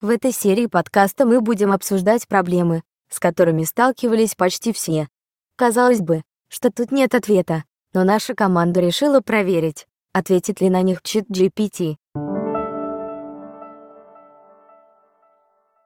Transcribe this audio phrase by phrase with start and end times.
[0.00, 5.08] В этой серии подкаста мы будем обсуждать проблемы, с которыми сталкивались почти все.
[5.56, 7.64] Казалось бы, что тут нет ответа,
[7.94, 11.96] но наша команда решила проверить, ответит ли на них чит GPT.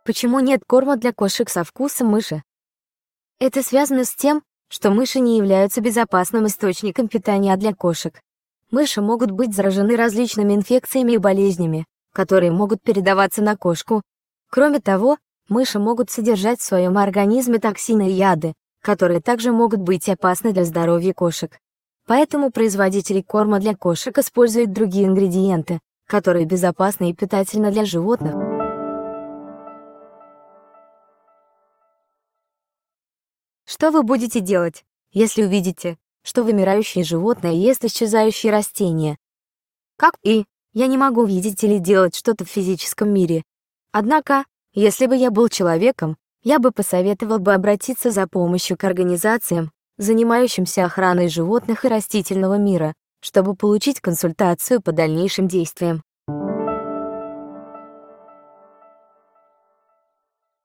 [0.05, 2.43] Почему нет корма для кошек со вкусом мыши?
[3.39, 8.21] Это связано с тем, что мыши не являются безопасным источником питания для кошек.
[8.71, 14.03] Мыши могут быть заражены различными инфекциями и болезнями, которые могут передаваться на кошку.
[14.51, 15.17] Кроме того,
[15.49, 20.65] мыши могут содержать в своем организме токсины и яды, которые также могут быть опасны для
[20.65, 21.59] здоровья кошек.
[22.07, 28.48] Поэтому производители корма для кошек используют другие ингредиенты, которые безопасны и питательны для животных.
[33.71, 39.19] Что вы будете делать, если увидите, что вымирающее животное ест исчезающие растения?
[39.99, 43.43] Как и я не могу видеть или делать что-то в физическом мире.
[43.93, 49.71] Однако, если бы я был человеком, я бы посоветовал бы обратиться за помощью к организациям,
[49.99, 56.03] занимающимся охраной животных и растительного мира, чтобы получить консультацию по дальнейшим действиям.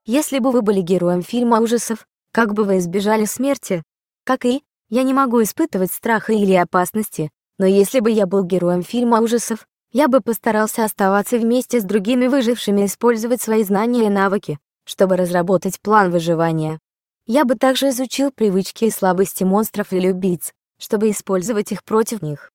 [0.05, 3.83] Если бы вы были героем фильма ужасов, как бы вы избежали смерти?
[4.25, 8.81] Как и, я не могу испытывать страха или опасности, но если бы я был героем
[8.81, 14.09] фильма ужасов, я бы постарался оставаться вместе с другими выжившими и использовать свои знания и
[14.09, 16.79] навыки, чтобы разработать план выживания.
[17.27, 22.51] Я бы также изучил привычки и слабости монстров или убийц, чтобы использовать их против них.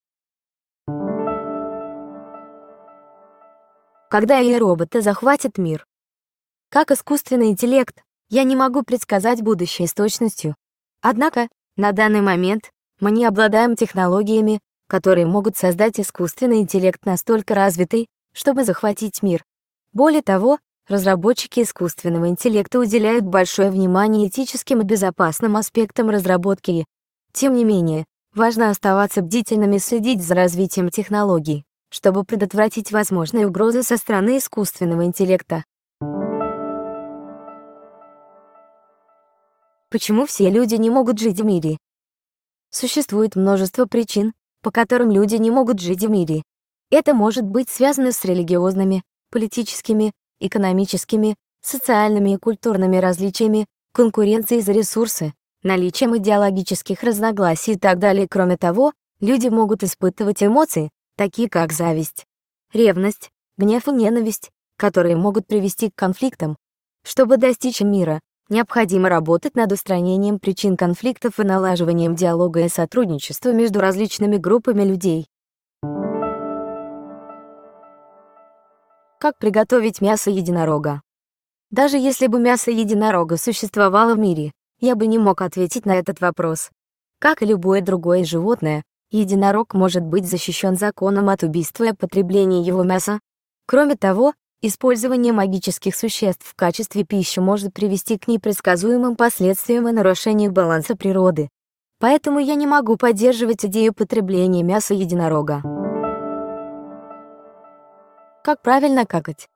[4.10, 5.86] Когда и роботы захватят мир.
[6.68, 10.54] Как искусственный интеллект, я не могу предсказать будущее с точностью.
[11.00, 18.08] Однако, на данный момент мы не обладаем технологиями, которые могут создать искусственный интеллект настолько развитый,
[18.34, 19.44] чтобы захватить мир.
[19.92, 26.86] Более того, разработчики искусственного интеллекта уделяют большое внимание этическим и безопасным аспектам разработки.
[27.32, 33.82] Тем не менее, важно оставаться бдительными и следить за развитием технологий, чтобы предотвратить возможные угрозы
[33.82, 35.64] со стороны искусственного интеллекта.
[39.90, 41.78] Почему все люди не могут жить в мире?
[42.70, 46.42] Существует множество причин, по которым люди не могут жить в мире.
[46.90, 55.32] Это может быть связано с религиозными, политическими, экономическими, социальными и культурными различиями, конкуренцией за ресурсы,
[55.62, 58.28] наличием идеологических разногласий и так далее.
[58.28, 62.26] Кроме того, люди могут испытывать эмоции, такие как зависть,
[62.74, 66.56] ревность, гнев и ненависть, которые могут привести к конфликтам.
[67.04, 68.20] Чтобы достичь мира,
[68.50, 75.28] Необходимо работать над устранением причин конфликтов и налаживанием диалога и сотрудничества между различными группами людей.
[79.20, 81.02] Как приготовить мясо единорога?
[81.70, 86.22] Даже если бы мясо единорога существовало в мире, я бы не мог ответить на этот
[86.22, 86.70] вопрос.
[87.18, 92.82] Как и любое другое животное, единорог может быть защищен законом от убийства и потребления его
[92.82, 93.20] мяса.
[93.66, 100.50] Кроме того, Использование магических существ в качестве пищи может привести к непредсказуемым последствиям и нарушению
[100.50, 101.48] баланса природы.
[102.00, 105.62] Поэтому я не могу поддерживать идею потребления мяса единорога.
[108.42, 109.48] Как правильно какать?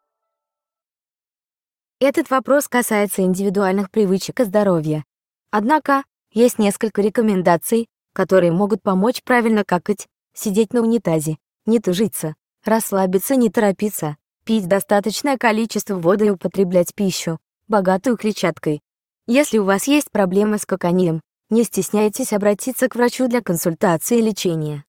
[1.99, 5.05] Этот вопрос касается индивидуальных привычек и здоровья.
[5.51, 13.35] Однако, есть несколько рекомендаций, которые могут помочь правильно какать, сидеть на унитазе, не тужиться, расслабиться,
[13.35, 17.39] не торопиться, пить достаточное количество воды и употреблять пищу,
[17.69, 18.81] богатую клетчаткой.
[19.27, 21.21] Если у вас есть проблемы с коканием,
[21.51, 24.85] не стесняйтесь обратиться к врачу для консультации и лечения.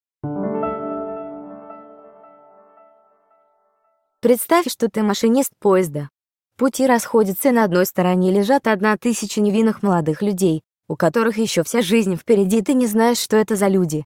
[4.21, 6.09] Представь, что ты машинист поезда.
[6.57, 11.63] Пути расходятся, и на одной стороне лежат одна тысяча невинных молодых людей, у которых еще
[11.63, 14.05] вся жизнь впереди, ты не знаешь, что это за люди.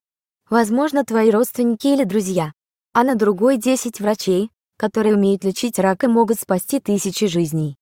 [0.50, 2.54] Возможно, твои родственники или друзья.
[2.94, 7.78] А на другой 10 врачей, которые умеют лечить рак и могут спасти тысячи жизней.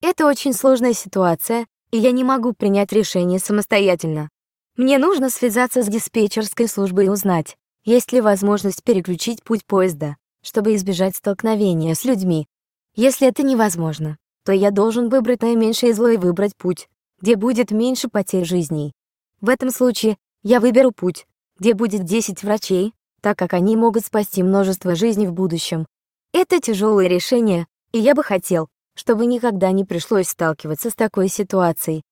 [0.00, 4.30] Это очень сложная ситуация, и я не могу принять решение самостоятельно.
[4.76, 10.74] Мне нужно связаться с диспетчерской службой и узнать, есть ли возможность переключить путь поезда, чтобы
[10.74, 12.46] избежать столкновения с людьми.
[12.94, 16.88] Если это невозможно, то я должен выбрать наименьшее зло и выбрать путь,
[17.20, 18.92] где будет меньше потерь жизней.
[19.40, 21.26] В этом случае я выберу путь,
[21.58, 25.86] где будет 10 врачей, так как они могут спасти множество жизней в будущем,
[26.32, 32.02] это тяжелое решение, и я бы хотел, чтобы никогда не пришлось сталкиваться с такой ситуацией.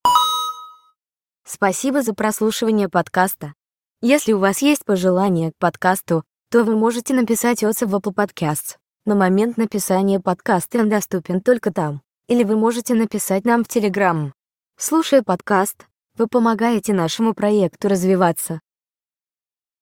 [1.46, 3.54] Спасибо за прослушивание подкаста.
[4.00, 8.76] Если у вас есть пожелания к подкасту, то вы можете написать отзыв в Apple Podcasts.
[9.06, 12.00] На момент написания подкаста он доступен только там.
[12.28, 14.32] Или вы можете написать нам в Telegram.
[14.78, 18.60] Слушая подкаст, вы помогаете нашему проекту развиваться.